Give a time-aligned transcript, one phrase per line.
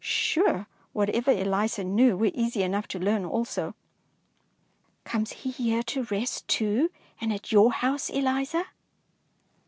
[0.03, 3.75] Sure, whatever Eliza knew were easy enough to learn also.''
[5.05, 6.89] Comes he here to rest too,
[7.21, 8.65] and at your house, Eliza?